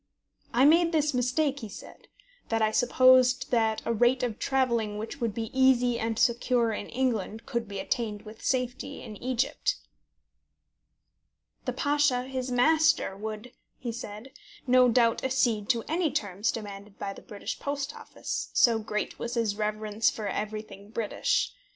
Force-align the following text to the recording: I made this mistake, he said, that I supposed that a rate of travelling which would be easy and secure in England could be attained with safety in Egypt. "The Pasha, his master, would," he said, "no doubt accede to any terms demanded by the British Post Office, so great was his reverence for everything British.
I 0.51 0.65
made 0.65 0.93
this 0.93 1.13
mistake, 1.13 1.59
he 1.59 1.69
said, 1.69 2.07
that 2.49 2.59
I 2.59 2.71
supposed 2.71 3.51
that 3.51 3.83
a 3.85 3.93
rate 3.93 4.23
of 4.23 4.39
travelling 4.39 4.97
which 4.97 5.21
would 5.21 5.31
be 5.35 5.51
easy 5.53 5.99
and 5.99 6.17
secure 6.17 6.71
in 6.73 6.87
England 6.89 7.45
could 7.45 7.67
be 7.67 7.77
attained 7.77 8.23
with 8.23 8.43
safety 8.43 9.03
in 9.03 9.15
Egypt. 9.17 9.75
"The 11.65 11.73
Pasha, 11.73 12.23
his 12.23 12.49
master, 12.49 13.15
would," 13.15 13.51
he 13.77 13.91
said, 13.91 14.31
"no 14.65 14.89
doubt 14.89 15.23
accede 15.23 15.69
to 15.69 15.83
any 15.87 16.09
terms 16.09 16.51
demanded 16.51 16.97
by 16.97 17.13
the 17.13 17.21
British 17.21 17.59
Post 17.59 17.95
Office, 17.95 18.49
so 18.53 18.79
great 18.79 19.19
was 19.19 19.35
his 19.35 19.55
reverence 19.55 20.09
for 20.09 20.27
everything 20.27 20.89
British. 20.89 21.53